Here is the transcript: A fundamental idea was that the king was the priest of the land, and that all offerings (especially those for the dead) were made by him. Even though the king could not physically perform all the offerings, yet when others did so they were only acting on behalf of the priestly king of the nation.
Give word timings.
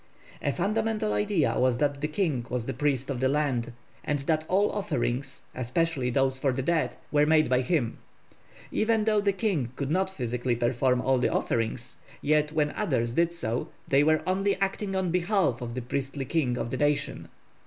A 0.41 0.51
fundamental 0.51 1.13
idea 1.13 1.59
was 1.59 1.77
that 1.77 2.01
the 2.01 2.07
king 2.07 2.43
was 2.49 2.65
the 2.65 2.73
priest 2.73 3.11
of 3.11 3.19
the 3.19 3.29
land, 3.29 3.71
and 4.03 4.17
that 4.21 4.45
all 4.47 4.71
offerings 4.71 5.43
(especially 5.53 6.09
those 6.09 6.39
for 6.39 6.51
the 6.51 6.63
dead) 6.63 6.95
were 7.11 7.27
made 7.27 7.49
by 7.51 7.61
him. 7.61 7.99
Even 8.71 9.03
though 9.03 9.21
the 9.21 9.31
king 9.31 9.71
could 9.75 9.91
not 9.91 10.09
physically 10.09 10.55
perform 10.55 11.01
all 11.01 11.19
the 11.19 11.29
offerings, 11.29 11.97
yet 12.19 12.51
when 12.51 12.71
others 12.71 13.13
did 13.13 13.31
so 13.31 13.69
they 13.87 14.03
were 14.03 14.23
only 14.25 14.55
acting 14.55 14.95
on 14.95 15.11
behalf 15.11 15.61
of 15.61 15.75
the 15.75 15.83
priestly 15.83 16.25
king 16.25 16.57
of 16.57 16.71
the 16.71 16.77
nation. 16.77 17.27